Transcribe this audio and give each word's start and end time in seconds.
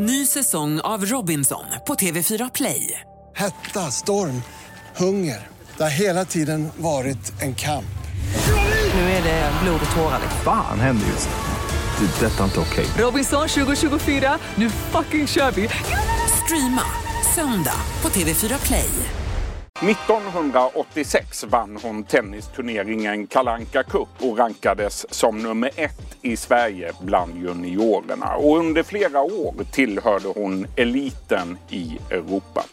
Ny 0.00 0.26
säsong 0.26 0.80
av 0.80 1.04
Robinson 1.04 1.64
på 1.86 1.94
TV4 1.94 2.50
Play. 2.54 3.00
Hetta, 3.36 3.80
storm, 3.80 4.42
hunger. 4.96 5.46
Det 5.76 5.82
har 5.82 5.90
hela 5.90 6.24
tiden 6.24 6.68
varit 6.76 7.42
en 7.42 7.54
kamp. 7.54 7.98
Nu 8.94 9.00
är 9.00 9.22
det 9.22 9.52
blod 9.62 9.80
och 9.90 9.96
tårar. 9.96 10.20
Fan 10.44 10.80
händer 10.80 11.06
just 11.06 11.28
nu. 11.28 12.06
Det. 12.06 12.26
är 12.26 12.30
Detta 12.30 12.40
är 12.40 12.44
inte 12.44 12.60
okej. 12.60 12.86
Robinson 12.98 13.48
2024, 13.48 14.38
nu 14.54 14.70
fucking 14.70 15.26
kör 15.26 15.50
vi! 15.50 15.68
Streama 16.44 16.84
söndag 17.34 17.80
på 18.00 18.08
TV4 18.08 18.66
Play. 18.66 18.90
1986 19.80 21.44
vann 21.44 21.78
hon 21.82 22.04
tennisturneringen 22.04 23.26
Kalanka 23.26 23.82
Cup 23.82 24.08
och 24.18 24.38
rankades 24.38 25.14
som 25.14 25.42
nummer 25.42 25.70
ett 25.76 26.07
i 26.22 26.36
Sverige 26.36 26.92
bland 27.00 27.36
juniorerna. 27.36 28.36
Och 28.36 28.58
under 28.58 28.82
flera 28.82 29.20
år 29.20 29.54
tillhörde 29.72 30.28
hon 30.28 30.66
eliten 30.76 31.58
i 31.70 31.98
Europa. 32.10 32.64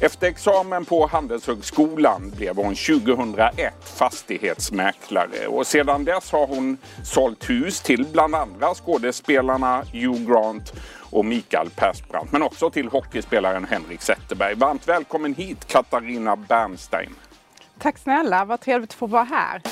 Efter 0.00 0.26
examen 0.26 0.84
på 0.84 1.06
Handelshögskolan 1.06 2.32
blev 2.36 2.56
hon 2.56 2.74
2001 2.74 3.74
fastighetsmäklare 3.98 5.46
och 5.46 5.66
sedan 5.66 6.04
dess 6.04 6.32
har 6.32 6.46
hon 6.46 6.76
sålt 7.04 7.50
hus 7.50 7.80
till 7.80 8.06
bland 8.12 8.34
andra 8.34 8.74
skådespelarna 8.74 9.82
Hugh 9.92 10.32
Grant 10.32 10.72
och 11.10 11.24
Mikael 11.24 11.70
Persbrandt, 11.70 12.32
men 12.32 12.42
också 12.42 12.70
till 12.70 12.88
hockeyspelaren 12.88 13.64
Henrik 13.64 14.02
Zetterberg. 14.02 14.54
Varmt 14.54 14.88
välkommen 14.88 15.34
hit 15.34 15.64
Katarina 15.66 16.36
Bernstein. 16.36 17.14
Tack 17.78 17.98
snälla, 17.98 18.44
vad 18.44 18.60
trevligt 18.60 18.90
att 18.90 18.94
få 18.94 19.06
vara 19.06 19.24
här. 19.24 19.62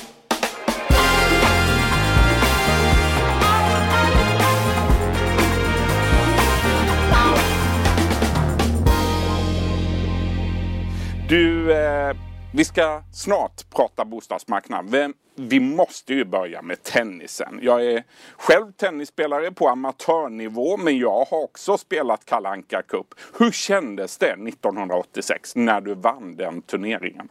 Du, 11.31 11.73
eh, 11.73 12.17
vi 12.55 12.65
ska 12.65 13.03
snart 13.13 13.71
prata 13.71 14.05
bostadsmarknad. 14.05 14.91
Vi, 14.91 15.13
vi 15.37 15.61
måste 15.61 16.15
ju 16.15 16.25
börja 16.25 16.63
med 16.63 16.83
tennisen. 16.83 17.59
Jag 17.63 17.87
är 17.87 18.05
själv 18.37 18.73
tennisspelare 18.73 19.51
på 19.53 19.69
amatörnivå 19.69 20.77
men 20.77 20.99
jag 20.99 21.25
har 21.25 21.43
också 21.43 21.79
spelat 21.79 22.25
Kalanka 22.25 22.83
Cup. 22.83 23.07
Hur 23.39 23.51
kändes 23.51 24.19
det 24.19 24.33
1986 24.33 25.57
när 25.57 25.81
du 25.81 25.95
vann 25.95 26.37
den 26.37 26.63
turneringen? 26.63 27.29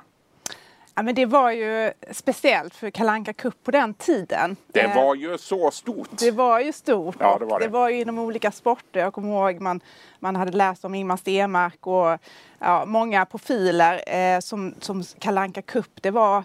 Ja, 0.95 1.03
men 1.03 1.15
det 1.15 1.25
var 1.25 1.51
ju 1.51 1.91
speciellt 2.11 2.75
för 2.75 2.89
Kalanka 2.89 3.33
Cup 3.33 3.63
på 3.63 3.71
den 3.71 3.93
tiden. 3.93 4.55
Det 4.67 4.79
Eh, 4.81 4.95
var 4.95 5.15
ju 5.15 5.37
så 5.37 5.71
stort. 5.71 6.09
Det 6.19 6.31
var 6.31 6.59
ju 6.59 6.71
stort. 6.71 7.15
Ja, 7.19 7.37
det 7.39 7.45
var 7.45 7.59
det. 7.59 7.65
det 7.65 7.71
var 7.71 7.89
ju 7.89 8.01
inom 8.01 8.19
olika 8.19 8.51
sporter. 8.51 8.99
Jag 8.99 9.13
kommer 9.13 9.29
ihåg 9.29 9.61
man, 9.61 9.81
man 10.19 10.35
hade 10.35 10.51
läst 10.51 10.85
om 10.85 10.95
Ingmar 10.95 11.17
Stenmark 11.17 11.87
och 11.87 12.17
ja, 12.59 12.85
många 12.85 13.25
profiler 13.25 14.03
eh, 14.15 14.39
som, 14.39 14.73
som 14.79 15.03
Kalanka 15.19 15.61
Cup. 15.61 15.89
Det 16.01 16.11
var 16.11 16.37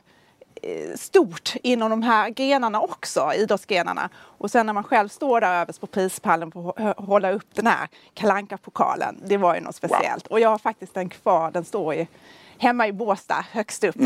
eh, 0.63 0.97
stort 0.97 1.55
inom 1.63 1.91
de 1.91 2.03
här 2.03 2.31
grenarna 2.31 2.81
också, 2.81 3.33
idrottsgrenarna. 3.37 4.09
Och 4.17 4.51
sen 4.51 4.67
när 4.67 4.73
man 4.73 4.85
själv 4.85 5.09
står 5.09 5.41
där 5.41 5.61
överst 5.61 5.81
på 5.81 5.87
prispallen 5.87 6.53
och 6.53 6.77
hå- 6.79 7.05
hålla 7.07 7.31
upp 7.33 7.55
den 7.55 7.67
här 7.67 7.89
kalanka 8.15 8.57
pokalen 8.59 9.21
det 9.27 9.37
var 9.37 9.55
ju 9.55 9.61
något 9.61 9.77
speciellt. 9.77 10.27
Och 10.27 10.41
jag 10.41 10.49
har 10.49 10.59
faktiskt 10.59 10.95
den 10.95 11.09
kvar, 11.09 11.51
den 11.51 11.65
står 11.65 11.95
ju 11.95 12.07
hemma 12.59 12.87
i 12.87 12.93
Båstad 12.93 13.45
högst 13.51 13.85
upp. 13.85 13.97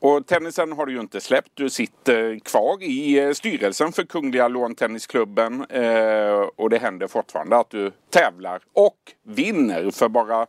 Och 0.00 0.26
tennisen 0.26 0.72
har 0.72 0.86
du 0.86 0.92
ju 0.92 1.00
inte 1.00 1.20
släppt. 1.20 1.50
Du 1.54 1.70
sitter 1.70 2.38
kvar 2.38 2.82
i 2.82 3.18
eh, 3.18 3.32
styrelsen 3.32 3.92
för 3.92 4.02
Kungliga 4.02 4.48
Låntennisklubben. 4.48 5.64
Eh, 5.64 6.48
och 6.56 6.70
det 6.70 6.78
händer 6.78 7.06
fortfarande 7.06 7.56
att 7.56 7.70
du 7.70 7.92
tävlar 8.10 8.60
och 8.72 8.96
vinner. 9.22 9.90
För 9.90 10.08
bara 10.08 10.46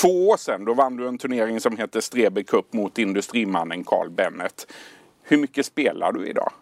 två 0.00 0.28
år 0.28 0.36
sedan 0.36 0.64
då 0.64 0.74
vann 0.74 0.96
du 0.96 1.08
en 1.08 1.18
turnering 1.18 1.60
som 1.60 1.76
heter 1.76 2.00
Strebe 2.00 2.42
Cup 2.42 2.72
mot 2.72 2.98
industrimannen 2.98 3.84
Carl 3.84 4.10
Bennet. 4.10 4.72
Hur 5.22 5.36
mycket 5.36 5.66
spelar 5.66 6.12
du 6.12 6.26
idag? 6.26 6.52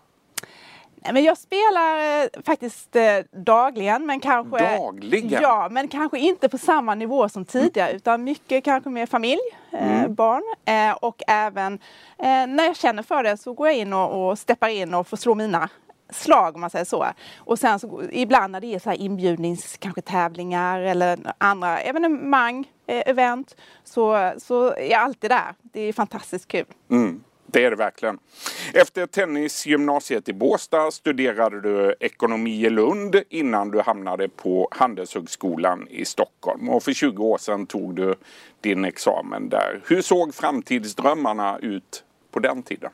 Nej, 1.05 1.13
men 1.13 1.25
jag 1.25 1.39
spelar 1.39 2.23
eh, 2.23 2.29
faktiskt 2.45 2.97
eh, 2.97 3.19
dagligen 3.31 4.07
men 4.07 4.21
kanske 4.21 4.77
Dagligen? 4.77 5.43
Ja, 5.43 5.69
men 5.71 5.89
kanske 5.89 6.19
inte 6.19 6.49
på 6.49 6.59
samma 6.59 6.95
nivå 6.95 7.29
som 7.29 7.45
tidigare 7.45 7.93
utan 7.93 8.25
mycket 8.25 8.65
kanske 8.65 8.91
med 8.91 9.09
familj, 9.09 9.41
eh, 9.73 10.09
barn 10.09 10.43
eh, 10.65 10.97
och 10.97 11.23
även 11.27 11.73
eh, 12.19 12.47
när 12.47 12.65
jag 12.65 12.77
känner 12.77 13.03
för 13.03 13.23
det 13.23 13.37
så 13.37 13.53
går 13.53 13.69
jag 13.69 13.77
in 13.77 13.93
och, 13.93 14.31
och 14.31 14.39
steppar 14.39 14.69
in 14.69 14.95
och 14.95 15.09
får 15.09 15.17
slå 15.17 15.35
mina 15.35 15.69
slag 16.13 16.55
om 16.55 16.61
man 16.61 16.71
säger 16.71 16.85
så. 16.85 17.07
Och 17.39 17.59
sen 17.59 17.79
så 17.79 18.03
ibland 18.11 18.53
när 18.53 18.61
det 18.61 18.75
är 18.75 18.79
så 18.79 18.91
här 18.91 18.97
inbjudnings 18.97 19.77
kanske 19.77 20.01
tävlingar 20.01 20.81
eller 20.81 21.19
andra 21.39 21.81
evenemang, 21.81 22.69
eh, 22.87 23.03
event 23.07 23.57
så, 23.85 24.33
så 24.39 24.67
är 24.67 24.91
jag 24.91 25.01
alltid 25.01 25.31
där. 25.31 25.55
Det 25.63 25.81
är 25.81 25.93
fantastiskt 25.93 26.49
kul. 26.49 26.67
Mm, 26.91 27.25
det 27.53 27.65
är 27.65 27.71
det 27.71 27.77
verkligen. 27.77 28.19
Efter 28.75 29.07
tennisgymnasiet 29.07 30.29
i 30.29 30.33
Båstad 30.33 30.91
studerade 30.91 31.61
du 31.61 31.95
ekonomi 32.01 32.67
i 32.67 32.71
Lund 32.71 33.17
innan 33.29 33.71
du 33.71 33.81
hamnade 33.81 34.29
på 34.29 34.69
Handelshögskolan 34.71 35.89
i 35.91 36.05
Stockholm. 36.05 36.69
Och 36.69 36.83
för 36.83 36.93
20 36.93 37.25
år 37.25 37.39
sedan 37.39 37.67
tog 37.67 37.95
du 37.95 38.15
din 38.61 38.85
examen 38.85 39.49
där. 39.49 39.81
Hur 39.87 40.03
såg 40.03 40.35
framtidsdrömmarna 40.35 41.59
ut 41.59 42.05
på 42.31 42.39
den 42.39 42.63
tiden? 42.63 42.91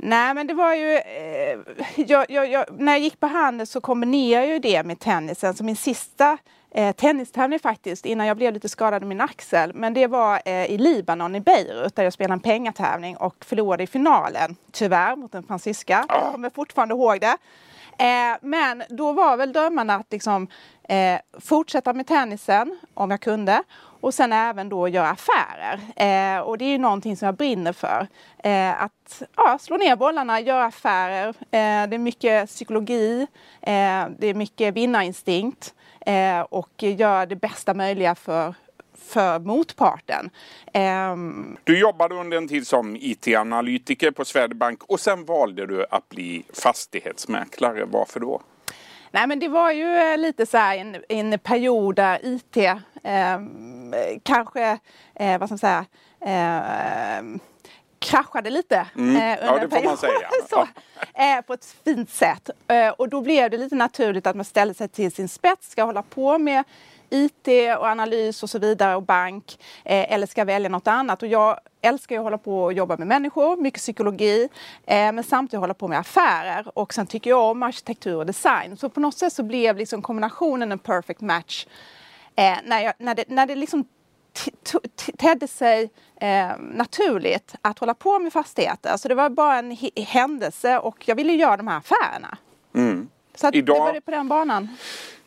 Nej 0.00 0.34
men 0.34 0.46
det 0.46 0.54
var 0.54 0.74
ju, 0.74 0.96
eh, 0.96 1.58
jag, 1.96 2.30
jag, 2.30 2.50
jag, 2.50 2.64
när 2.78 2.92
jag 2.92 3.00
gick 3.00 3.20
på 3.20 3.26
handel 3.26 3.66
så 3.66 3.80
kombinerade 3.80 4.46
jag 4.46 4.54
ju 4.54 4.58
det 4.58 4.82
med 4.82 5.00
tennisen. 5.00 5.54
Så 5.54 5.64
min 5.64 5.76
sista 5.76 6.38
eh, 6.70 6.92
tennistävling 6.92 7.58
faktiskt, 7.58 8.06
innan 8.06 8.26
jag 8.26 8.36
blev 8.36 8.54
lite 8.54 8.68
skadad 8.68 9.02
i 9.02 9.06
min 9.06 9.20
axel, 9.20 9.74
men 9.74 9.94
det 9.94 10.06
var 10.06 10.40
eh, 10.44 10.64
i 10.64 10.78
Libanon, 10.78 11.34
i 11.34 11.40
Beirut, 11.40 11.96
där 11.96 12.04
jag 12.04 12.12
spelade 12.12 12.34
en 12.34 12.40
pengatävling 12.40 13.16
och 13.16 13.44
förlorade 13.44 13.82
i 13.82 13.86
finalen, 13.86 14.56
tyvärr, 14.72 15.16
mot 15.16 15.34
en 15.34 15.42
fransyska. 15.42 16.04
Jag 16.08 16.32
kommer 16.32 16.50
fortfarande 16.50 16.94
ihåg 16.94 17.20
det. 17.20 17.36
Eh, 17.98 18.36
men 18.40 18.82
då 18.88 19.12
var 19.12 19.36
väl 19.36 19.52
drömmarna 19.52 19.94
att 19.94 20.12
liksom, 20.12 20.48
eh, 20.88 21.20
fortsätta 21.40 21.92
med 21.92 22.06
tennisen 22.06 22.78
om 22.94 23.10
jag 23.10 23.20
kunde 23.20 23.62
och 24.00 24.14
sen 24.14 24.32
även 24.32 24.68
då 24.68 24.88
göra 24.88 25.10
affärer. 25.10 25.80
Eh, 25.96 26.40
och 26.40 26.58
det 26.58 26.64
är 26.64 26.70
ju 26.70 26.78
någonting 26.78 27.16
som 27.16 27.26
jag 27.26 27.34
brinner 27.34 27.72
för. 27.72 28.06
Eh, 28.38 28.82
att 28.82 29.22
ja, 29.36 29.58
slå 29.60 29.76
ner 29.76 29.96
bollarna, 29.96 30.40
göra 30.40 30.64
affärer. 30.64 31.28
Eh, 31.28 31.88
det 31.88 31.96
är 31.96 31.98
mycket 31.98 32.48
psykologi, 32.48 33.26
eh, 33.60 34.06
det 34.18 34.26
är 34.26 34.34
mycket 34.34 34.74
vinnarinstinkt 34.74 35.74
eh, 36.06 36.40
och 36.40 36.82
göra 36.82 37.26
det 37.26 37.36
bästa 37.36 37.74
möjliga 37.74 38.14
för, 38.14 38.54
för 38.94 39.38
motparten. 39.38 40.30
Ehm, 40.72 41.56
du 41.64 41.80
jobbade 41.80 42.14
under 42.14 42.36
en 42.36 42.48
tid 42.48 42.66
som 42.66 42.96
IT-analytiker 42.96 44.10
på 44.10 44.24
Swedbank 44.24 44.82
och 44.84 45.00
sen 45.00 45.24
valde 45.24 45.66
du 45.66 45.86
att 45.90 46.08
bli 46.08 46.44
fastighetsmäklare. 46.62 47.84
Varför 47.84 48.20
då? 48.20 48.42
Nej 49.10 49.26
men 49.26 49.38
det 49.38 49.48
var 49.48 49.72
ju 49.72 49.96
eh, 49.96 50.18
lite 50.18 50.46
så 50.46 50.56
här 50.58 50.76
en, 50.76 50.96
en 51.08 51.38
period 51.38 51.94
där 51.96 52.18
IT 52.22 52.56
eh, 52.56 52.74
kanske, 54.22 54.78
eh, 55.14 55.38
vad 55.38 55.48
ska 55.48 55.52
man 55.52 55.58
säga, 55.58 55.84
eh, 56.20 57.24
kraschade 57.98 58.50
lite. 58.50 58.76
eh, 58.76 58.86
under 58.96 59.16
Mm. 59.22 59.38
Ja, 59.42 59.54
en 59.58 59.60
det 59.70 59.76
får 59.76 59.84
man 59.84 59.96
period. 59.96 59.98
säga. 59.98 60.28
så, 60.50 60.60
eh, 61.22 61.40
på 61.46 61.52
ett 61.52 61.76
fint 61.84 62.10
sätt. 62.10 62.50
Eh, 62.68 62.88
och 62.88 63.08
då 63.08 63.20
blev 63.20 63.50
det 63.50 63.56
lite 63.56 63.74
naturligt 63.74 64.26
att 64.26 64.36
man 64.36 64.44
ställde 64.44 64.74
sig 64.74 64.88
till 64.88 65.12
sin 65.12 65.28
spets, 65.28 65.70
ska 65.70 65.82
hålla 65.82 66.02
på 66.02 66.38
med 66.38 66.64
IT 67.10 67.48
och 67.78 67.86
analys 67.86 68.42
och 68.42 68.50
så 68.50 68.58
vidare 68.58 68.96
och 68.96 69.02
bank 69.02 69.58
eh, 69.84 70.12
eller 70.12 70.26
ska 70.26 70.40
jag 70.40 70.46
välja 70.46 70.68
något 70.68 70.86
annat? 70.86 71.22
Och 71.22 71.28
jag 71.28 71.60
älskar 71.80 72.14
ju 72.14 72.18
att 72.18 72.24
hålla 72.24 72.38
på 72.38 72.62
och 72.64 72.72
jobba 72.72 72.96
med 72.96 73.06
människor, 73.06 73.56
mycket 73.56 73.80
psykologi 73.80 74.48
eh, 74.86 75.12
men 75.12 75.24
samtidigt 75.24 75.60
hålla 75.60 75.74
på 75.74 75.88
med 75.88 75.98
affärer 75.98 76.78
och 76.78 76.94
sen 76.94 77.06
tycker 77.06 77.30
jag 77.30 77.42
om 77.50 77.62
arkitektur 77.62 78.16
och 78.16 78.26
design. 78.26 78.76
Så 78.76 78.88
på 78.88 79.00
något 79.00 79.18
sätt 79.18 79.32
så 79.32 79.42
blev 79.42 79.76
liksom 79.76 80.02
kombinationen 80.02 80.72
en 80.72 80.78
perfect 80.78 81.20
match 81.20 81.66
eh, 82.36 82.56
när, 82.64 82.80
jag, 82.80 82.94
när, 82.98 83.14
det, 83.14 83.24
när 83.28 83.46
det 83.46 83.54
liksom 83.54 83.84
tedde 85.18 85.48
sig 85.48 85.90
eh, 86.20 86.48
naturligt 86.58 87.54
att 87.62 87.78
hålla 87.78 87.94
på 87.94 88.18
med 88.18 88.32
fastigheter. 88.32 88.96
Så 88.96 89.08
det 89.08 89.14
var 89.14 89.30
bara 89.30 89.58
en 89.58 89.76
händelse 89.96 90.78
och 90.78 91.08
jag 91.08 91.14
ville 91.16 91.32
göra 91.32 91.56
de 91.56 91.68
här 91.68 91.78
affärerna. 91.78 92.38
Så 93.34 93.46
att 93.46 93.54
Idag- 93.54 93.76
det 93.76 93.80
var 93.80 93.92
det 93.92 94.00
på 94.00 94.10
den 94.10 94.28
banan. 94.28 94.68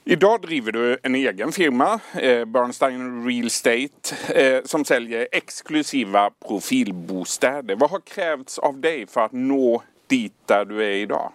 Idag 0.03 0.41
driver 0.41 0.71
du 0.71 0.97
en 1.03 1.15
egen 1.15 1.51
firma, 1.51 1.99
eh, 2.13 2.45
Bernstein 2.45 3.25
Real 3.27 3.47
Estate, 3.47 4.15
eh, 4.35 4.63
som 4.65 4.85
säljer 4.85 5.27
exklusiva 5.31 6.29
profilbostäder. 6.47 7.75
Vad 7.75 7.89
har 7.89 7.99
krävts 7.99 8.59
av 8.59 8.79
dig 8.79 9.07
för 9.07 9.21
att 9.21 9.31
nå 9.31 9.83
dit 10.07 10.33
där 10.45 10.65
du 10.65 10.83
är 10.83 10.95
idag? 10.95 11.31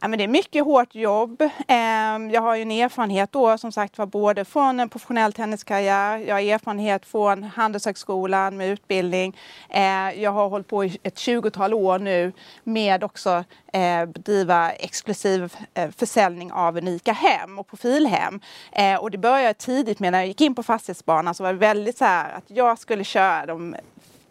Ja, 0.00 0.08
men 0.08 0.18
det 0.18 0.24
är 0.24 0.28
mycket 0.28 0.64
hårt 0.64 0.94
jobb. 0.94 1.42
Ehm, 1.68 2.30
jag 2.30 2.40
har 2.40 2.54
ju 2.54 2.62
en 2.62 2.70
erfarenhet 2.70 3.32
då 3.32 3.58
som 3.58 3.72
sagt 3.72 3.98
var 3.98 4.06
både 4.06 4.44
från 4.44 4.80
en 4.80 4.88
professionell 4.88 5.32
tenniskarriär, 5.32 6.18
jag 6.18 6.34
har 6.34 6.40
erfarenhet 6.40 7.06
från 7.06 7.42
Handelshögskolan 7.42 8.56
med 8.56 8.68
utbildning. 8.68 9.36
Ehm, 9.70 10.20
jag 10.20 10.30
har 10.30 10.48
hållit 10.48 10.68
på 10.68 10.84
i 10.84 10.98
ett 11.02 11.14
20-tal 11.14 11.74
år 11.74 11.98
nu 11.98 12.32
med 12.64 13.04
också 13.04 13.44
eh, 13.72 14.06
bedriva 14.06 14.70
exklusiv 14.70 15.54
eh, 15.74 15.90
försäljning 15.90 16.52
av 16.52 16.76
unika 16.76 17.12
hem 17.12 17.58
och 17.58 17.66
profilhem. 17.66 18.40
Ehm, 18.72 18.98
och 19.00 19.10
det 19.10 19.18
började 19.18 19.54
tidigt 19.54 20.00
med 20.00 20.12
när 20.12 20.18
jag 20.18 20.28
gick 20.28 20.40
in 20.40 20.54
på 20.54 20.62
fastighetsbanan 20.62 21.34
så 21.34 21.42
var 21.42 21.52
det 21.52 21.58
väldigt 21.58 21.98
så 21.98 22.04
här 22.04 22.32
att 22.32 22.44
jag 22.46 22.78
skulle 22.78 23.04
köra 23.04 23.46
de 23.46 23.76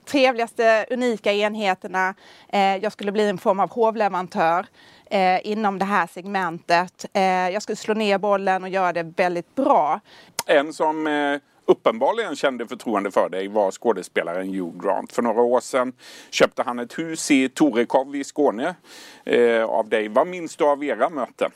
trevligaste 0.05 0.85
unika 0.89 1.33
enheterna. 1.33 2.13
Jag 2.81 2.91
skulle 2.91 3.11
bli 3.11 3.29
en 3.29 3.37
form 3.37 3.59
av 3.59 3.69
hovleverantör 3.69 4.65
eh, 5.09 5.47
inom 5.47 5.79
det 5.79 5.85
här 5.85 6.07
segmentet. 6.07 7.05
Eh, 7.13 7.21
jag 7.23 7.61
skulle 7.61 7.75
slå 7.75 7.93
ner 7.93 8.17
bollen 8.17 8.63
och 8.63 8.69
göra 8.69 8.93
det 8.93 9.03
väldigt 9.03 9.55
bra. 9.55 9.99
En 10.45 10.73
som 10.73 11.07
eh, 11.07 11.39
uppenbarligen 11.65 12.35
kände 12.35 12.67
förtroende 12.67 13.11
för 13.11 13.29
dig 13.29 13.47
var 13.47 13.71
skådespelaren 13.71 14.47
Hugh 14.47 14.83
Grant. 14.83 15.11
För 15.11 15.21
några 15.21 15.41
år 15.41 15.59
sedan 15.59 15.93
köpte 16.29 16.63
han 16.63 16.79
ett 16.79 16.99
hus 16.99 17.31
i 17.31 17.49
Torekov 17.49 18.15
i 18.15 18.23
Skåne 18.23 18.75
eh, 19.25 19.63
av 19.63 19.89
dig. 19.89 20.07
Vad 20.07 20.27
minns 20.27 20.55
du 20.55 20.65
av 20.65 20.83
era 20.83 21.09
möten? 21.09 21.51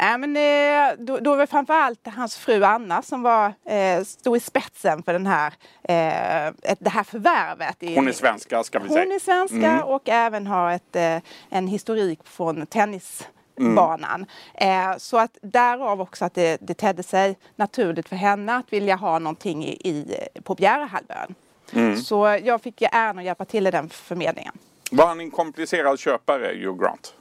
Nej, 0.00 0.18
men, 0.18 0.36
eh, 0.36 1.04
då, 1.04 1.18
då 1.18 1.30
var 1.30 1.38
det 1.38 1.46
framförallt 1.46 2.06
hans 2.06 2.36
fru 2.36 2.64
Anna 2.64 3.02
som 3.02 3.22
var, 3.22 3.52
eh, 3.64 4.04
stod 4.04 4.36
i 4.36 4.40
spetsen 4.40 5.02
för 5.02 5.12
den 5.12 5.26
här, 5.26 5.52
eh, 5.82 6.52
det 6.78 6.90
här 6.90 7.02
förvärvet. 7.02 7.76
Hon 7.80 8.08
är 8.08 8.12
svenska 8.12 8.64
ska 8.64 8.78
vi 8.78 8.88
säga. 8.88 9.00
Hon 9.00 9.12
är 9.12 9.18
svenska 9.18 9.56
mm. 9.56 9.82
och 9.82 10.08
även 10.08 10.46
har 10.46 10.72
ett, 10.72 10.96
eh, 10.96 11.18
en 11.48 11.68
historik 11.68 12.18
från 12.24 12.66
tennisbanan. 12.66 14.26
Mm. 14.54 14.98
så 14.98 15.18
att 15.18 15.38
därav 15.42 16.00
också 16.00 16.24
att 16.24 16.34
det, 16.34 16.58
det 16.60 16.74
tedde 16.74 17.02
sig 17.02 17.36
naturligt 17.56 18.08
för 18.08 18.16
henne 18.16 18.56
att 18.56 18.72
vilja 18.72 18.96
ha 18.96 19.18
någonting 19.18 19.64
i, 19.64 19.70
i 19.70 20.16
på 20.42 20.54
Bjärehalvön. 20.54 21.34
Mm. 21.72 21.96
Så 21.96 22.38
jag 22.42 22.62
fick 22.62 22.82
äran 22.82 23.18
att 23.18 23.24
hjälpa 23.24 23.44
till 23.44 23.66
i 23.66 23.70
den 23.70 23.88
förmedlingen. 23.88 24.54
Var 24.90 25.06
han 25.06 25.20
en 25.20 25.30
komplicerad 25.30 25.98
köpare, 25.98 26.46
Hugh 26.46 26.82
Grant? 26.82 27.14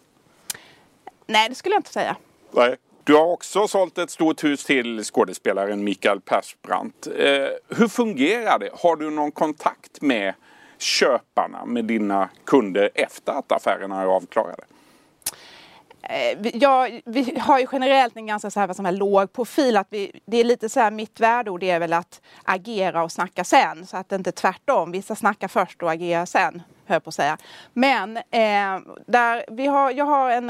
Nej, 1.25 1.49
det 1.49 1.55
skulle 1.55 1.75
jag 1.75 1.79
inte 1.79 1.93
säga. 1.93 2.15
Nej. 2.51 2.75
Du 3.03 3.15
har 3.15 3.25
också 3.25 3.67
sålt 3.67 3.97
ett 3.97 4.09
stort 4.09 4.43
hus 4.43 4.65
till 4.65 5.03
skådespelaren 5.03 5.83
Mikael 5.83 6.21
Persbrandt. 6.21 7.07
Eh, 7.07 7.77
hur 7.77 7.87
fungerar 7.87 8.59
det? 8.59 8.69
Har 8.73 8.95
du 8.95 9.09
någon 9.09 9.31
kontakt 9.31 10.01
med 10.01 10.33
köparna, 10.77 11.65
med 11.65 11.85
dina 11.85 12.29
kunder 12.45 12.89
efter 12.95 13.31
att 13.33 13.51
affärerna 13.51 14.01
är 14.01 14.05
avklarade? 14.05 14.63
Eh, 16.01 16.47
ja, 16.53 16.89
vi 17.05 17.39
har 17.39 17.59
ju 17.59 17.67
generellt 17.71 18.17
en 18.17 18.27
ganska 18.27 18.51
så 18.51 18.59
här, 18.59 18.73
som 18.73 18.85
är 18.85 18.91
låg 18.91 19.33
profil. 19.33 19.77
Att 19.77 19.87
vi, 19.89 20.19
det 20.25 20.37
är 20.37 20.43
lite 20.43 20.69
så 20.69 20.79
här, 20.79 20.91
mitt 20.91 21.19
värdeord 21.19 21.63
är 21.63 21.79
väl 21.79 21.93
att 21.93 22.21
agera 22.43 23.03
och 23.03 23.11
snacka 23.11 23.43
sen. 23.43 23.87
Så 23.87 23.97
att 23.97 24.09
det 24.09 24.15
inte 24.15 24.29
är 24.29 24.31
tvärtom. 24.31 24.91
Vissa 24.91 25.15
snackar 25.15 25.47
först 25.47 25.83
och 25.83 25.91
agerar 25.91 26.25
sen 26.25 26.61
höll 26.87 27.01
på 27.01 27.07
att 27.07 27.13
säga. 27.13 27.37
Men 27.73 28.17
eh, 28.17 28.79
där 29.05 29.45
vi 29.51 29.67
har, 29.67 29.91
jag 29.91 30.05
har 30.05 30.29
en, 30.29 30.47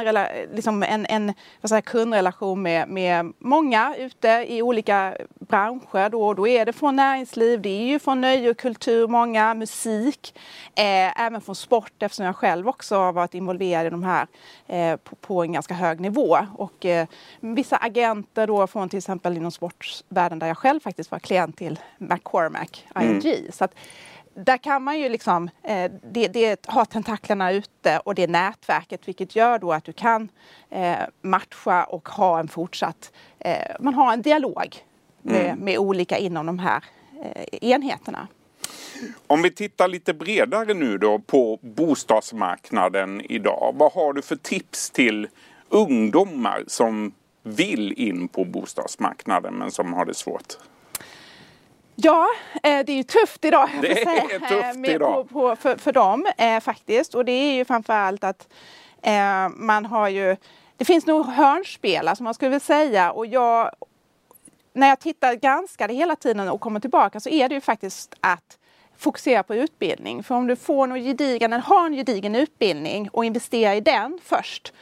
liksom 0.54 0.84
en, 0.84 1.06
en 1.06 1.34
vad 1.62 1.70
säger, 1.70 1.82
kundrelation 1.82 2.62
med, 2.62 2.90
med 2.90 3.34
många 3.40 3.96
ute 3.98 4.46
i 4.48 4.62
olika 4.62 5.18
branscher. 5.40 6.10
Då, 6.10 6.34
då 6.34 6.48
är 6.48 6.66
det 6.66 6.74
från 6.74 6.96
näringsliv, 6.96 7.62
det 7.62 7.70
är 7.70 7.86
ju 7.86 8.00
från 8.00 8.22
nöje 8.22 8.50
och 8.50 8.58
kultur, 8.58 9.08
många, 9.08 9.54
musik, 9.54 10.40
eh, 10.76 11.22
även 11.22 11.42
från 11.42 11.56
sport 11.56 12.04
eftersom 12.04 12.26
jag 12.26 12.36
själv 12.36 12.68
också 12.68 12.96
har 12.96 13.14
varit 13.14 13.34
involverad 13.34 13.88
i 13.88 13.90
de 13.90 14.04
här 14.04 14.28
eh, 14.68 14.98
på, 14.98 15.16
på, 15.16 15.44
en 15.44 15.52
ganska 15.52 15.74
hög 15.74 16.00
nivå. 16.00 16.38
Och 16.58 16.86
eh, 16.86 17.08
vissa 17.40 17.78
agenter 17.78 18.48
då 18.48 18.68
från 18.68 18.90
till 18.90 18.98
exempel 18.98 19.38
inom 19.38 19.52
sportvärlden 19.52 20.40
där 20.40 20.48
jag 20.48 20.58
själv 20.58 20.80
faktiskt 20.80 21.12
var 21.12 21.20
klient 21.20 21.58
till 21.58 21.80
McCormack, 21.98 22.88
ING. 23.02 23.22
Mm. 23.26 23.52
Så 23.52 23.64
att, 23.64 23.76
där 24.46 24.58
kan 24.58 24.84
man 24.84 25.00
ju 25.00 25.10
liksom, 25.10 25.50
eh, 25.64 25.92
det, 26.12 26.28
det, 26.28 26.68
ha 26.68 26.86
tentaklerna 26.86 27.52
ute 27.52 28.00
och 28.00 28.16
det 28.16 28.28
nätverket 28.28 29.08
vilket 29.08 29.36
gör 29.36 29.60
då 29.60 29.74
att 29.74 29.84
du 29.84 29.94
kan 29.94 30.30
eh, 30.70 30.98
matcha 31.22 31.84
och 31.84 32.10
ha 32.10 32.40
en 32.40 32.48
fortsatt, 32.48 33.12
eh, 33.40 33.76
man 33.80 33.94
har 33.94 34.14
en 34.14 34.22
dialog 34.22 34.76
med, 35.22 35.46
mm. 35.46 35.60
med 35.60 35.78
olika 35.78 36.18
inom 36.18 36.46
de 36.46 36.60
här 36.60 36.84
eh, 37.24 37.70
enheterna. 37.70 38.28
Om 39.28 39.42
vi 39.42 39.52
tittar 39.52 39.88
lite 39.88 40.14
bredare 40.14 40.74
nu 40.74 40.98
då 40.98 41.20
på 41.20 41.60
bostadsmarknaden 41.62 43.22
idag. 43.30 43.76
Vad 43.78 43.92
har 43.92 44.14
du 44.14 44.22
för 44.22 44.36
tips 44.36 44.90
till 44.90 45.28
ungdomar 45.70 46.64
som 46.68 47.14
vill 47.44 47.94
in 47.94 48.28
på 48.28 48.46
bostadsmarknaden 48.46 49.54
men 49.54 49.72
som 49.72 49.94
har 49.94 50.06
det 50.06 50.14
svårt? 50.14 50.58
Ja, 52.00 52.28
eh, 52.64 52.86
det 52.86 52.92
är 52.92 52.96
ju 52.96 53.04
tufft 53.04 53.46
idag. 53.46 53.70
Det 53.82 54.02
är 54.02 54.40
tufft 54.48 54.80
med, 54.80 54.90
idag. 54.90 55.30
På, 55.30 55.34
på, 55.34 55.56
för, 55.56 55.78
för 55.78 55.92
dem 55.92 56.28
eh, 56.38 56.60
faktiskt. 56.60 57.16
Och 57.16 57.26
det 57.26 57.32
är 57.32 57.54
ju 57.54 57.66
framförallt 57.66 58.24
att 58.24 58.48
eh, 59.02 59.50
man 59.50 59.86
har 59.86 60.10
ju... 60.10 60.36
Det 60.78 60.86
finns 60.86 61.06
nog 61.06 61.26
hörnspelare 61.26 62.16
som 62.16 62.24
man 62.24 62.34
skulle 62.34 62.50
vilja 62.50 62.60
säga. 62.60 63.12
Och 63.12 63.26
jag, 63.26 63.72
när 64.74 64.88
jag 64.88 65.00
tittar, 65.00 65.34
granskar 65.34 65.88
det 65.88 65.94
hela 65.94 66.16
tiden 66.16 66.50
och 66.50 66.62
kommer 66.62 66.80
tillbaka 66.80 67.20
så 67.20 67.30
är 67.30 67.50
det 67.50 67.56
ju 67.56 67.62
faktiskt 67.62 68.16
att 68.20 68.58
fokusera 68.98 69.44
på 69.44 69.56
utbildning. 69.56 70.24
För 70.24 70.36
om 70.36 70.48
du 70.48 70.56
får 70.56 70.88
någon 70.88 71.04
gedigen, 71.04 71.54
eller 71.54 71.64
har 71.64 71.86
en 71.86 71.94
gedigen 71.94 72.36
utbildning 72.36 73.10
och 73.10 73.26
investerar 73.26 73.76
i 73.76 73.82
den 73.82 74.20
först 74.24 74.74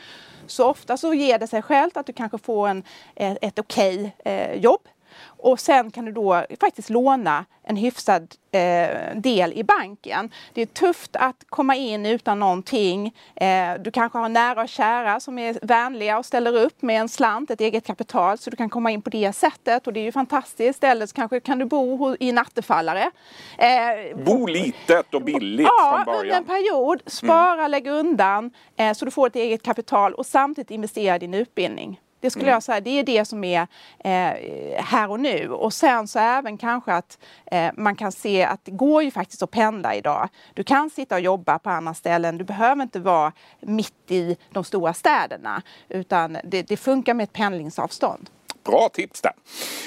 så 0.47 0.69
ofta 0.69 0.97
så 0.97 1.13
ger 1.13 1.39
det 1.39 1.47
sig 1.47 1.62
självt 1.62 1.97
att 1.97 2.06
du 2.06 2.13
kanske 2.13 2.38
får 2.38 2.67
en, 2.67 2.83
ett, 3.15 3.38
ett 3.41 3.59
okej 3.59 4.13
okay, 4.19 4.33
eh, 4.33 4.56
jobb 4.56 4.81
och 5.23 5.59
sen 5.59 5.91
kan 5.91 6.06
du 6.06 6.12
då 6.12 6.45
faktiskt 6.59 6.89
låna 6.89 7.45
en 7.67 7.75
hyfsad 7.75 8.35
eh, 8.51 9.15
del 9.15 9.53
i 9.53 9.63
banken. 9.63 10.31
Det 10.53 10.62
är 10.62 10.65
tufft 10.65 11.15
att 11.15 11.44
komma 11.50 11.75
in 11.75 12.06
utan 12.06 12.39
någonting. 12.39 13.15
Eh, 13.35 13.73
du 13.79 13.91
kanske 13.91 14.17
har 14.17 14.29
nära 14.29 14.62
och 14.62 14.69
kära 14.69 15.19
som 15.19 15.39
är 15.39 15.59
vänliga 15.62 16.17
och 16.17 16.25
ställer 16.25 16.56
upp 16.56 16.81
med 16.81 17.01
en 17.01 17.09
slant, 17.09 17.51
ett 17.51 17.62
eget 17.62 17.88
kapital, 17.88 18.38
så 18.38 18.50
du 18.50 18.57
kan 18.57 18.69
komma 18.69 18.91
in 18.91 19.01
på 19.01 19.09
det 19.09 19.33
sättet 19.33 19.88
och 19.88 19.94
det 19.94 20.00
är 20.00 20.03
ju 20.03 20.12
fantastiskt. 20.12 20.83
Eller 20.83 21.06
så 21.06 21.15
kanske 21.15 21.39
kan 21.39 21.59
du 21.59 21.65
bo 21.65 22.15
i 22.19 22.29
en 22.29 22.38
attefallare. 22.38 23.12
Eh, 23.57 24.17
bo 24.25 24.47
litet 24.47 25.13
och 25.13 25.21
billigt 25.21 25.67
ja, 25.77 25.94
från 25.95 26.06
början. 26.06 26.21
under 26.21 26.38
en 26.38 26.45
period. 26.45 27.01
Spara, 27.06 27.53
mm. 27.53 27.71
lägga 27.71 27.91
undan 27.91 28.51
eh, 28.77 28.94
så 28.94 29.06
du 29.06 29.12
får 29.12 29.27
ett 29.27 29.35
eget 29.35 29.63
kapital 29.63 30.13
och 30.13 30.25
samtidigt 30.25 30.71
investera 30.71 31.15
i 31.15 31.19
din 31.19 31.33
utbildning. 31.33 32.00
Det 32.25 32.31
skulle 32.31 32.45
mm. 32.45 32.54
jag 32.54 32.63
säga, 32.63 32.80
det 32.80 33.00
är 33.00 33.04
det 33.04 33.25
som 33.25 33.44
är 33.44 33.68
eh, 34.00 34.83
här 34.83 35.10
och 35.10 35.19
nu. 35.19 35.50
Och 35.50 35.74
sen 35.74 36.07
så 36.07 36.19
även 36.19 36.57
kanske 36.57 36.94
att 36.94 37.19
eh, 37.51 37.72
man 37.77 37.95
kan 37.95 38.12
se 38.12 38.44
att 38.44 38.66
det 38.66 38.72
går 38.72 39.04
ju 39.04 39.12
faktiskt 39.12 39.44
att 39.44 39.51
pendla 39.51 39.95
idag. 39.95 40.30
Du 40.54 40.63
kan 40.63 40.89
sitta 40.89 41.16
och 41.16 41.22
jobba 41.22 41.60
på 41.60 41.69
andra 41.69 41.94
ställen. 41.94 42.38
Du 42.38 42.44
behöver 42.44 42.83
inte 42.83 43.00
vara 43.00 43.33
mitt 43.60 44.12
i 44.12 44.38
de 44.51 44.63
stora 44.63 44.94
städerna 44.94 45.62
utan 45.89 46.38
det, 46.44 46.62
det 46.62 46.77
funkar 46.77 47.13
med 47.13 47.24
ett 47.24 47.33
pendlingsavstånd. 47.33 48.30
Bra 48.63 48.89
tips 48.94 49.22
där. 49.22 49.33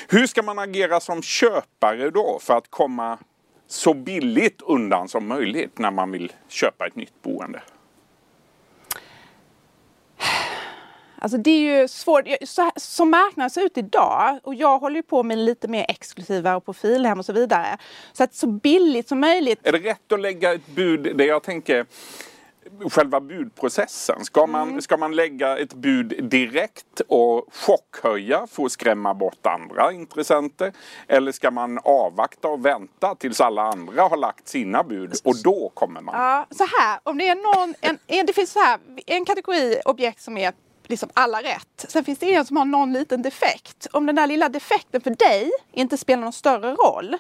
Hur 0.08 0.26
ska 0.26 0.42
man 0.42 0.58
agera 0.58 1.00
som 1.00 1.22
köpare 1.22 2.10
då 2.10 2.38
för 2.42 2.56
att 2.56 2.70
komma 2.70 3.18
så 3.66 3.94
billigt 3.94 4.62
undan 4.62 5.08
som 5.08 5.28
möjligt 5.28 5.78
när 5.78 5.90
man 5.90 6.10
vill 6.10 6.32
köpa 6.48 6.86
ett 6.86 6.96
nytt 6.96 7.22
boende? 7.22 7.62
Alltså 11.20 11.38
det 11.38 11.50
är 11.50 11.80
ju 11.80 11.88
svårt. 11.88 12.24
Så, 12.44 12.70
som 12.76 13.10
marknaden 13.10 13.50
ser 13.50 13.64
ut 13.64 13.78
idag 13.78 14.38
och 14.42 14.54
jag 14.54 14.78
håller 14.78 14.96
ju 14.96 15.02
på 15.02 15.22
med 15.22 15.38
lite 15.38 15.68
mer 15.68 15.86
exklusiva 15.88 16.56
och 16.56 16.64
profilhem 16.64 17.18
och 17.18 17.24
så 17.24 17.32
vidare. 17.32 17.78
Så 18.12 18.24
att 18.24 18.34
så 18.34 18.46
billigt 18.46 19.08
som 19.08 19.20
möjligt. 19.20 19.60
Är 19.62 19.72
det 19.72 19.78
rätt 19.78 20.12
att 20.12 20.20
lägga 20.20 20.54
ett 20.54 20.66
bud, 20.66 21.16
det 21.16 21.24
jag 21.24 21.42
tänker 21.42 21.86
själva 22.90 23.20
budprocessen. 23.20 24.24
Ska 24.24 24.46
man, 24.46 24.68
mm. 24.68 24.82
ska 24.82 24.96
man 24.96 25.16
lägga 25.16 25.58
ett 25.58 25.74
bud 25.74 26.24
direkt 26.30 27.00
och 27.08 27.46
chockhöja 27.52 28.46
för 28.46 28.64
att 28.64 28.72
skrämma 28.72 29.14
bort 29.14 29.46
andra 29.46 29.92
intressenter? 29.92 30.72
Eller 31.08 31.32
ska 31.32 31.50
man 31.50 31.78
avvakta 31.84 32.48
och 32.48 32.66
vänta 32.66 33.14
tills 33.14 33.40
alla 33.40 33.62
andra 33.62 34.02
har 34.02 34.16
lagt 34.16 34.48
sina 34.48 34.82
bud 34.82 35.14
och 35.24 35.34
då 35.44 35.70
kommer 35.74 36.00
man? 36.00 36.14
Ja, 36.14 36.46
så 36.50 36.64
här, 36.78 37.00
om 37.02 37.18
det 37.18 37.28
är 37.28 37.34
någon, 37.34 37.74
en, 37.80 37.98
en, 38.06 38.26
det 38.26 38.32
finns 38.32 38.52
så 38.52 38.58
här, 38.58 38.78
en 39.06 39.24
kategori 39.24 39.80
objekt 39.84 40.20
som 40.20 40.36
är 40.36 40.52
liksom 40.88 41.08
alla 41.14 41.42
rätt. 41.42 41.84
Sen 41.88 42.04
finns 42.04 42.18
det 42.18 42.34
en 42.34 42.44
som 42.44 42.56
har 42.56 42.64
någon 42.64 42.92
liten 42.92 43.22
defekt. 43.22 43.86
Om 43.92 44.06
den 44.06 44.16
där 44.16 44.26
lilla 44.26 44.48
defekten 44.48 45.00
för 45.00 45.10
dig 45.10 45.50
inte 45.72 45.96
spelar 45.96 46.22
någon 46.22 46.32
större 46.32 46.74
roll, 46.74 47.16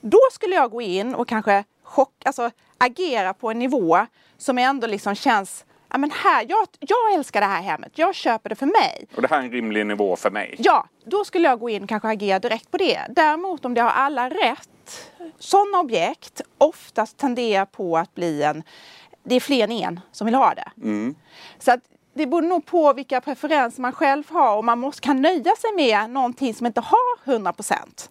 då 0.00 0.18
skulle 0.32 0.54
jag 0.54 0.70
gå 0.70 0.82
in 0.82 1.14
och 1.14 1.28
kanske 1.28 1.64
chock, 1.82 2.22
alltså, 2.24 2.50
agera 2.78 3.34
på 3.34 3.50
en 3.50 3.58
nivå 3.58 4.06
som 4.38 4.58
ändå 4.58 4.86
liksom 4.86 5.14
känns 5.14 5.64
Ja, 5.88 5.98
men 5.98 6.10
här, 6.10 6.46
jag, 6.48 6.68
jag 6.80 7.14
älskar 7.14 7.40
det 7.40 7.46
här 7.46 7.62
hemmet, 7.62 7.92
jag 7.94 8.14
köper 8.14 8.48
det 8.48 8.54
för 8.54 8.66
mig. 8.66 9.06
Och 9.16 9.22
det 9.22 9.28
här 9.28 9.38
är 9.38 9.42
en 9.42 9.50
rimlig 9.50 9.86
nivå 9.86 10.16
för 10.16 10.30
mig? 10.30 10.54
Ja, 10.58 10.86
då 11.04 11.24
skulle 11.24 11.48
jag 11.48 11.60
gå 11.60 11.70
in 11.70 11.82
och 11.82 11.88
kanske 11.88 12.08
agera 12.08 12.38
direkt 12.38 12.70
på 12.70 12.76
det. 12.76 13.00
Däremot 13.08 13.64
om 13.64 13.74
det 13.74 13.80
har 13.80 13.90
alla 13.90 14.30
rätt, 14.30 15.12
sådana 15.38 15.80
objekt 15.80 16.40
oftast 16.58 17.16
tenderar 17.16 17.64
på 17.64 17.98
att 17.98 18.14
bli 18.14 18.42
en, 18.42 18.62
det 19.22 19.34
är 19.34 19.40
fler 19.40 19.64
än 19.64 19.72
en 19.72 20.00
som 20.12 20.24
vill 20.24 20.34
ha 20.34 20.54
det. 20.54 20.70
Mm. 20.82 21.14
Så 21.58 21.72
att 21.72 21.80
det 22.16 22.26
beror 22.26 22.42
nog 22.42 22.66
på 22.66 22.92
vilka 22.92 23.20
preferenser 23.20 23.82
man 23.82 23.92
själv 23.92 24.24
har 24.28 24.56
och 24.56 24.64
man 24.64 24.78
måste, 24.78 25.00
kan 25.00 25.22
nöja 25.22 25.56
sig 25.56 25.70
med 25.76 26.10
någonting 26.10 26.54
som 26.54 26.66
inte 26.66 26.80
har 26.80 27.32
100 27.32 27.52
procent. 27.52 28.10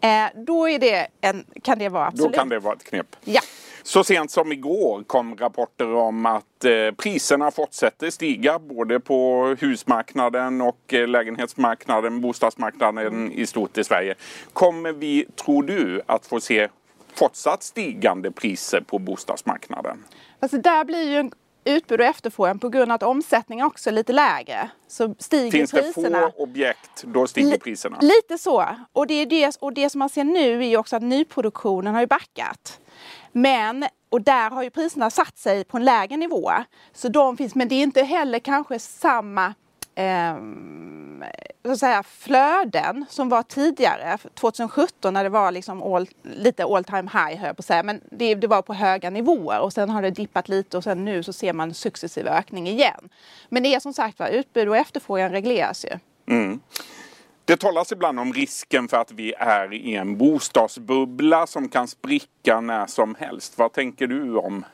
Eh, 0.00 0.26
då 0.34 0.68
är 0.68 0.78
det 0.78 1.06
en, 1.20 1.44
kan 1.62 1.78
det 1.78 1.88
vara 1.88 2.06
absolut. 2.06 2.32
Då 2.32 2.38
kan 2.38 2.48
det 2.48 2.58
vara 2.58 2.74
ett 2.74 2.84
knep. 2.84 3.16
Ja. 3.24 3.40
Så 3.82 4.04
sent 4.04 4.30
som 4.30 4.52
igår 4.52 5.02
kom 5.06 5.36
rapporter 5.36 5.94
om 5.94 6.26
att 6.26 6.64
eh, 6.64 6.94
priserna 6.96 7.50
fortsätter 7.50 8.10
stiga 8.10 8.58
både 8.58 9.00
på 9.00 9.46
husmarknaden 9.60 10.60
och 10.60 10.94
eh, 10.94 11.08
lägenhetsmarknaden, 11.08 12.20
bostadsmarknaden 12.20 13.32
i 13.32 13.46
stort 13.46 13.78
i 13.78 13.84
Sverige. 13.84 14.14
Kommer 14.52 14.92
vi, 14.92 15.26
tror 15.36 15.62
du, 15.62 16.02
att 16.06 16.26
få 16.26 16.40
se 16.40 16.68
fortsatt 17.14 17.62
stigande 17.62 18.30
priser 18.30 18.80
på 18.80 18.98
bostadsmarknaden? 18.98 20.04
Alltså 20.40 20.58
där 20.58 20.84
blir 20.84 21.10
ju 21.10 21.16
en 21.16 21.32
utbud 21.64 22.00
och 22.00 22.06
efterfrågan 22.06 22.58
på 22.58 22.68
grund 22.68 22.92
av 22.92 22.94
att 22.94 23.02
omsättningen 23.02 23.66
också 23.66 23.90
är 23.90 23.94
lite 23.94 24.12
lägre. 24.12 24.70
Så 24.88 25.14
stiger 25.18 25.50
Finns 25.50 25.70
priserna. 25.72 26.20
det 26.20 26.32
få 26.36 26.42
objekt, 26.42 27.04
då 27.04 27.26
stiger 27.26 27.50
Li- 27.50 27.58
priserna. 27.58 27.98
Lite 28.00 28.38
så. 28.38 28.66
Och 28.92 29.06
det, 29.06 29.14
är 29.14 29.26
det, 29.26 29.56
och 29.60 29.72
det 29.72 29.90
som 29.90 29.98
man 29.98 30.08
ser 30.08 30.24
nu 30.24 30.62
är 30.62 30.68
ju 30.68 30.76
också 30.76 30.96
att 30.96 31.02
nyproduktionen 31.02 31.94
har 31.94 32.00
ju 32.00 32.06
backat. 32.06 32.80
Men, 33.32 33.84
och 34.10 34.22
där 34.22 34.50
har 34.50 34.62
ju 34.62 34.70
priserna 34.70 35.10
satt 35.10 35.38
sig 35.38 35.64
på 35.64 35.76
en 35.76 35.84
lägre 35.84 36.16
nivå. 36.16 36.50
Så 36.92 37.08
de 37.08 37.36
finns, 37.36 37.54
men 37.54 37.68
det 37.68 37.74
är 37.74 37.82
inte 37.82 38.02
heller 38.02 38.38
kanske 38.38 38.78
samma 38.78 39.54
eh, 39.94 40.36
så 41.64 41.70
att 41.70 41.78
säga, 41.78 42.02
flöden 42.02 43.04
som 43.08 43.28
var 43.28 43.42
tidigare, 43.42 44.18
2017 44.34 45.14
när 45.14 45.24
det 45.24 45.30
var 45.30 45.52
liksom 45.52 45.82
all, 45.82 46.08
lite 46.22 46.64
all 46.64 46.84
time 46.84 47.10
high 47.12 47.36
höll 47.36 47.46
jag 47.46 47.56
på 47.56 47.60
att 47.60 47.64
säga, 47.64 47.82
men 47.82 48.00
det, 48.10 48.34
det 48.34 48.46
var 48.46 48.62
på 48.62 48.74
höga 48.74 49.10
nivåer 49.10 49.60
och 49.60 49.72
sen 49.72 49.90
har 49.90 50.02
det 50.02 50.10
dippat 50.10 50.48
lite 50.48 50.76
och 50.76 50.84
sen 50.84 51.04
nu 51.04 51.22
så 51.22 51.32
ser 51.32 51.52
man 51.52 51.74
successiv 51.74 52.26
ökning 52.26 52.68
igen. 52.68 53.08
Men 53.48 53.62
det 53.62 53.74
är 53.74 53.80
som 53.80 53.92
sagt 53.92 54.18
var, 54.18 54.28
utbud 54.28 54.68
och 54.68 54.76
efterfrågan 54.76 55.30
regleras 55.30 55.84
ju. 55.84 55.98
Mm. 56.34 56.60
Det 57.44 57.56
talas 57.56 57.92
ibland 57.92 58.20
om 58.20 58.32
risken 58.32 58.88
för 58.88 58.96
att 58.96 59.12
vi 59.12 59.34
är 59.38 59.74
i 59.74 59.94
en 59.94 60.18
bostadsbubbla 60.18 61.46
som 61.46 61.68
kan 61.68 61.88
spricka 61.88 62.60
när 62.60 62.86
som 62.86 63.14
helst. 63.14 63.58
Vad 63.58 63.72
tänker 63.72 64.06
du 64.06 64.36
om, 64.36 64.64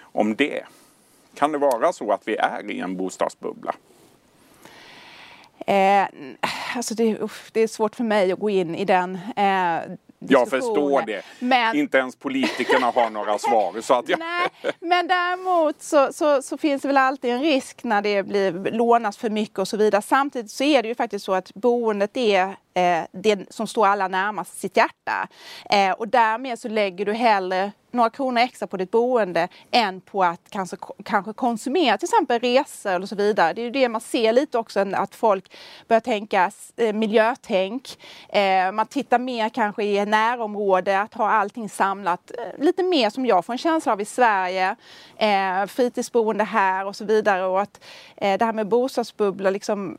om 0.00 0.36
det? 0.36 0.64
Kan 1.34 1.52
det 1.52 1.58
vara 1.58 1.92
så 1.92 2.12
att 2.12 2.28
vi 2.28 2.36
är 2.36 2.70
i 2.70 2.80
en 2.80 2.96
bostadsbubbla? 2.96 3.74
Eh, 5.66 6.06
alltså 6.76 6.94
det, 6.94 7.18
uff, 7.18 7.50
det 7.52 7.60
är 7.60 7.66
svårt 7.66 7.96
för 7.96 8.04
mig 8.04 8.32
att 8.32 8.38
gå 8.38 8.50
in 8.50 8.74
i 8.74 8.84
den 8.84 9.18
eh, 9.36 9.96
Jag 10.18 10.50
förstår 10.50 11.02
det. 11.06 11.22
Men, 11.38 11.76
Inte 11.76 11.98
ens 11.98 12.16
politikerna 12.16 12.86
har 12.86 13.10
några 13.10 13.38
svar. 13.38 13.80
Så 13.80 13.94
att 13.94 14.08
jag... 14.08 14.18
nej, 14.18 14.72
men 14.80 15.08
däremot 15.08 15.82
så, 15.82 16.12
så, 16.12 16.42
så 16.42 16.56
finns 16.56 16.82
det 16.82 16.88
väl 16.88 16.96
alltid 16.96 17.30
en 17.30 17.40
risk 17.40 17.84
när 17.84 18.02
det 18.02 18.22
blir 18.22 18.52
lånas 18.70 19.16
för 19.16 19.30
mycket 19.30 19.58
och 19.58 19.68
så 19.68 19.76
vidare. 19.76 20.02
Samtidigt 20.02 20.50
så 20.50 20.64
är 20.64 20.82
det 20.82 20.88
ju 20.88 20.94
faktiskt 20.94 21.24
så 21.24 21.34
att 21.34 21.54
boendet 21.54 22.16
är 22.16 22.56
eh, 22.74 23.02
det 23.12 23.52
som 23.52 23.66
står 23.66 23.86
alla 23.86 24.08
närmast 24.08 24.60
sitt 24.60 24.76
hjärta. 24.76 25.28
Eh, 25.70 25.92
och 25.92 26.08
därmed 26.08 26.58
så 26.58 26.68
lägger 26.68 27.04
du 27.04 27.12
hellre 27.12 27.72
några 27.94 28.10
kronor 28.10 28.40
extra 28.40 28.66
på 28.66 28.76
ditt 28.76 28.90
boende 28.90 29.48
än 29.70 30.00
på 30.00 30.24
att 30.24 30.40
kanske, 30.48 30.76
kanske 31.04 31.32
konsumera 31.32 31.98
till 31.98 32.06
exempel 32.06 32.40
resor 32.40 33.02
och 33.02 33.08
så 33.08 33.16
vidare. 33.16 33.52
Det 33.52 33.60
är 33.60 33.64
ju 33.64 33.70
det 33.70 33.88
man 33.88 34.00
ser 34.00 34.32
lite 34.32 34.58
också, 34.58 34.80
att 34.94 35.14
folk 35.14 35.56
börjar 35.88 36.00
tänka 36.00 36.50
eh, 36.76 36.92
miljötänk. 36.92 37.98
Eh, 38.28 38.72
man 38.72 38.86
tittar 38.86 39.18
mer 39.18 39.48
kanske 39.48 39.84
i 39.84 40.06
närområde, 40.06 41.00
att 41.00 41.14
ha 41.14 41.30
allting 41.30 41.68
samlat. 41.68 42.30
Eh, 42.38 42.64
lite 42.64 42.82
mer 42.82 43.10
som 43.10 43.26
jag 43.26 43.44
får 43.44 43.52
en 43.52 43.58
känsla 43.58 43.92
av 43.92 44.00
i 44.00 44.04
Sverige. 44.04 44.76
Eh, 45.16 45.66
fritidsboende 45.66 46.44
här 46.44 46.86
och 46.86 46.96
så 46.96 47.04
vidare. 47.04 47.44
Och 47.44 47.60
att 47.60 47.84
eh, 48.16 48.38
det 48.38 48.44
här 48.44 48.52
med 48.52 48.68
bostadsbubblor 48.68 49.50
liksom 49.50 49.98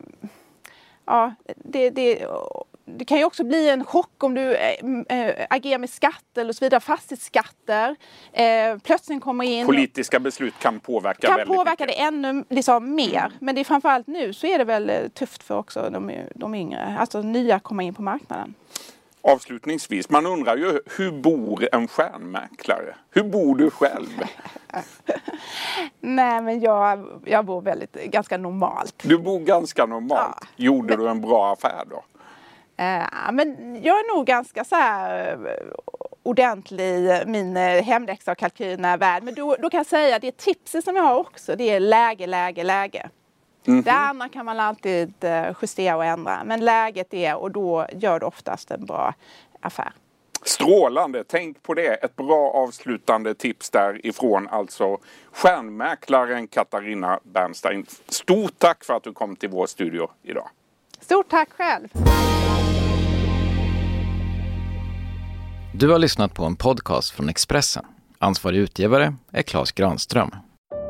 ja, 1.06 1.34
det, 1.56 1.90
det, 1.90 2.26
det 2.84 3.04
kan 3.04 3.18
ju 3.18 3.24
också 3.24 3.44
bli 3.44 3.68
en 3.68 3.84
chock 3.84 4.24
om 4.24 4.34
du 4.34 4.56
äh, 4.56 5.46
agerar 5.50 5.78
med 5.78 5.90
skatter 5.90 6.48
och 6.48 6.56
så 6.56 6.64
vidare, 6.64 6.80
fastighetsskatter. 6.80 7.96
Äh, 8.32 8.78
plötsligt 8.78 9.22
kommer 9.22 9.44
in... 9.44 9.66
Politiska 9.66 10.20
beslut 10.20 10.54
kan 10.58 10.80
påverka 10.80 11.26
kan 11.26 11.36
väldigt 11.36 11.56
påverka 11.56 11.84
mycket. 11.84 11.98
det 11.98 12.02
ännu 12.02 12.44
liksom, 12.48 12.94
mer. 12.94 13.32
Men 13.40 13.54
det 13.54 13.60
är 13.60 13.64
framförallt 13.64 14.06
nu 14.06 14.32
så 14.32 14.46
är 14.46 14.58
det 14.58 14.64
väl 14.64 15.10
tufft 15.10 15.42
för 15.42 15.58
också 15.58 15.90
de, 15.90 16.12
de 16.34 16.54
yngre, 16.54 16.96
alltså 16.98 17.22
nya 17.22 17.58
komma 17.58 17.82
in 17.82 17.94
på 17.94 18.02
marknaden. 18.02 18.54
Avslutningsvis, 19.22 20.10
man 20.10 20.26
undrar 20.26 20.56
ju 20.56 20.80
hur 20.96 21.12
bor 21.12 21.68
en 21.72 21.88
stjärnmäklare? 21.88 22.94
Hur 23.10 23.22
bor 23.22 23.56
du 23.56 23.70
själv? 23.70 24.08
Nej 26.00 26.42
men 26.42 26.60
jag, 26.60 27.06
jag 27.24 27.44
bor 27.44 27.60
väldigt, 27.60 27.94
ganska 27.94 28.36
normalt. 28.36 29.02
Du 29.02 29.18
bor 29.18 29.40
ganska 29.40 29.86
normalt. 29.86 30.36
Ja. 30.40 30.46
Gjorde 30.56 30.96
du 30.96 31.08
en 31.08 31.20
bra 31.20 31.52
affär 31.52 31.84
då? 31.90 32.04
Eh, 32.76 33.32
men 33.32 33.74
jag 33.82 33.96
är 33.96 34.16
nog 34.16 34.26
ganska 34.26 34.64
så 34.64 34.74
här 34.74 35.32
eh, 35.32 35.96
ordentlig 36.22 37.10
min 37.26 37.56
eh, 37.56 37.82
hemläxa 37.82 38.32
och 38.32 38.38
kalkylerna 38.38 38.96
värd. 38.96 39.22
Men 39.22 39.34
då, 39.34 39.56
då 39.62 39.70
kan 39.70 39.78
jag 39.78 39.86
säga 39.86 40.16
att 40.16 40.22
det 40.22 40.36
tipset 40.36 40.84
som 40.84 40.96
jag 40.96 41.02
har 41.02 41.14
också, 41.14 41.56
det 41.56 41.70
är 41.70 41.80
läge, 41.80 42.26
läge, 42.26 42.64
läge. 42.64 43.10
Det 43.84 43.90
andra 43.90 44.28
kan 44.28 44.44
man 44.44 44.60
alltid 44.60 45.24
eh, 45.24 45.46
justera 45.62 45.96
och 45.96 46.04
ändra. 46.04 46.44
Men 46.44 46.64
läget 46.64 47.14
är, 47.14 47.36
och 47.36 47.50
då 47.50 47.86
gör 47.92 48.20
du 48.20 48.26
oftast 48.26 48.70
en 48.70 48.86
bra 48.86 49.14
affär. 49.60 49.92
Strålande! 50.44 51.24
Tänk 51.28 51.62
på 51.62 51.74
det. 51.74 51.94
Ett 51.94 52.16
bra 52.16 52.50
avslutande 52.50 53.34
tips 53.34 53.70
därifrån. 53.70 54.48
Alltså 54.48 54.98
stjärnmäklaren 55.32 56.48
Katarina 56.48 57.20
Bernstein. 57.22 57.86
Stort 58.08 58.58
tack 58.58 58.84
för 58.84 58.94
att 58.94 59.02
du 59.04 59.12
kom 59.12 59.36
till 59.36 59.48
vår 59.48 59.66
studio 59.66 60.10
idag. 60.22 60.48
Stort 61.00 61.28
tack 61.30 61.48
själv! 61.52 61.88
Du 65.74 65.88
har 65.88 65.98
lyssnat 65.98 66.34
på 66.34 66.44
en 66.44 66.56
podcast 66.56 67.10
från 67.10 67.28
Expressen. 67.28 67.84
Ansvarig 68.18 68.58
utgivare 68.58 69.14
är 69.32 69.42
Klas 69.42 69.72
Granström. 69.72 70.30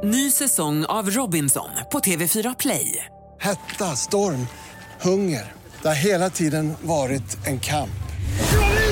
Ny 0.04 0.30
säsong 0.30 0.84
av 0.84 1.10
Robinson 1.10 1.68
på 1.92 1.98
TV4 1.98 2.56
Play. 2.58 3.04
Hetta, 3.40 3.84
storm, 3.84 4.46
hunger. 5.02 5.52
Det 5.82 5.88
har 5.88 5.94
hela 5.94 6.30
tiden 6.30 6.74
varit 6.82 7.46
en 7.46 7.60
kamp. 7.60 7.90